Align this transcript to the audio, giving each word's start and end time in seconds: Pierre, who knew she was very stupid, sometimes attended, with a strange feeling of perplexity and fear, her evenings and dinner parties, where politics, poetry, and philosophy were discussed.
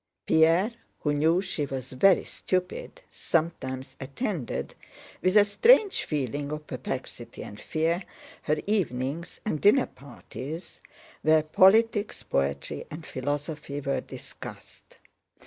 Pierre, 0.25 0.73
who 1.01 1.13
knew 1.13 1.43
she 1.43 1.67
was 1.67 1.91
very 1.91 2.23
stupid, 2.23 3.03
sometimes 3.07 3.95
attended, 3.99 4.73
with 5.21 5.37
a 5.37 5.45
strange 5.45 6.05
feeling 6.05 6.51
of 6.51 6.65
perplexity 6.65 7.43
and 7.43 7.59
fear, 7.59 8.01
her 8.41 8.57
evenings 8.65 9.41
and 9.45 9.61
dinner 9.61 9.85
parties, 9.85 10.81
where 11.21 11.43
politics, 11.43 12.23
poetry, 12.23 12.83
and 12.89 13.05
philosophy 13.05 13.79
were 13.79 14.01
discussed. 14.01 14.97